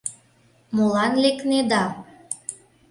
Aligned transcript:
—Молан 0.75 1.13
лекнеда? 1.23 1.85